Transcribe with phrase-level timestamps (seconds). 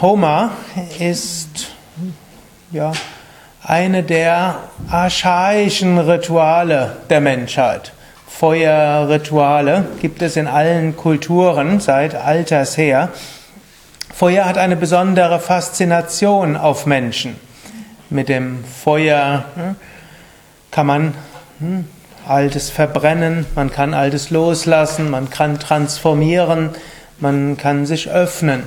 [0.00, 0.52] Homer
[0.98, 1.72] ist
[2.72, 2.92] ja
[3.62, 7.92] eine der archaischen Rituale der Menschheit.
[8.26, 13.10] Feuerrituale gibt es in allen Kulturen seit alters her.
[14.14, 17.36] Feuer hat eine besondere Faszination auf Menschen.
[18.08, 19.76] Mit dem Feuer hm,
[20.70, 21.14] kann man
[21.58, 21.84] hm,
[22.26, 26.70] Altes verbrennen, man kann Altes loslassen, man kann transformieren,
[27.18, 28.62] man kann sich öffnen.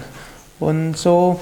[0.60, 1.40] Und so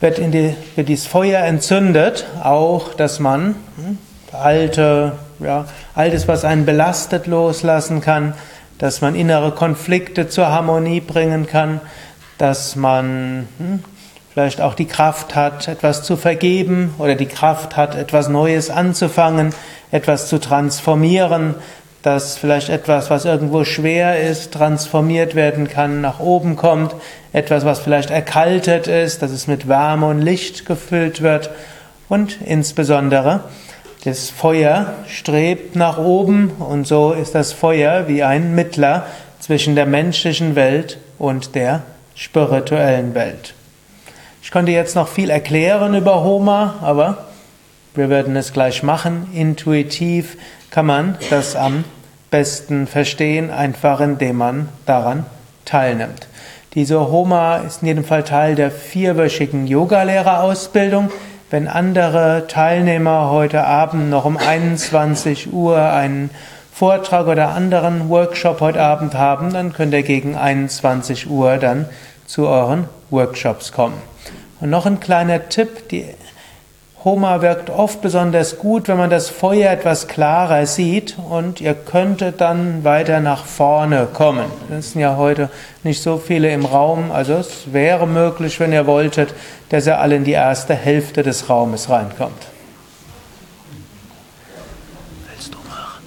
[0.00, 3.98] wird, in die, wird dieses Feuer entzündet, auch dass man hm,
[4.32, 8.34] alte, ja, altes, was einen belastet, loslassen kann,
[8.78, 11.80] dass man innere Konflikte zur Harmonie bringen kann,
[12.38, 13.84] dass man hm,
[14.32, 19.54] vielleicht auch die Kraft hat, etwas zu vergeben oder die Kraft hat, etwas Neues anzufangen,
[19.90, 21.54] etwas zu transformieren,
[22.02, 26.94] dass vielleicht etwas, was irgendwo schwer ist, transformiert werden kann, nach oben kommt,
[27.32, 31.50] etwas, was vielleicht erkaltet ist, dass es mit Wärme und Licht gefüllt wird.
[32.08, 33.44] Und insbesondere
[34.04, 36.50] das Feuer strebt nach oben.
[36.58, 39.06] Und so ist das Feuer wie ein Mittler
[39.38, 41.82] zwischen der menschlichen Welt und der
[42.16, 43.54] spirituellen Welt.
[44.42, 47.26] Ich konnte jetzt noch viel erklären über Homer, aber
[47.94, 49.28] wir werden es gleich machen.
[49.34, 50.36] Intuitiv
[50.70, 51.84] kann man das am
[52.30, 55.26] besten verstehen, einfach indem man daran
[55.64, 56.28] teilnimmt.
[56.74, 61.10] Diese Homa ist in jedem Fall Teil der vierwöchigen Yogalehrerausbildung.
[61.50, 66.30] Wenn andere Teilnehmer heute Abend noch um 21 Uhr einen
[66.72, 71.84] Vortrag oder anderen Workshop heute Abend haben, dann könnt ihr gegen 21 Uhr dann
[72.26, 74.00] zu euren Workshops kommen.
[74.60, 76.06] Und noch ein kleiner Tipp, die
[77.04, 82.40] Homa wirkt oft besonders gut, wenn man das Feuer etwas klarer sieht und ihr könntet
[82.40, 84.44] dann weiter nach vorne kommen.
[84.70, 85.50] Es sind ja heute
[85.82, 89.34] nicht so viele im Raum, also es wäre möglich, wenn ihr wolltet,
[89.70, 92.46] dass ihr alle in die erste Hälfte des Raumes reinkommt.
[95.28, 96.04] Willst du machen?